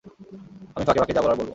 আমি 0.75 0.83
ফাঁকে 0.85 0.99
ফাঁকে 0.99 1.13
যা 1.13 1.21
বলার 1.21 1.37
বলব। 1.37 1.49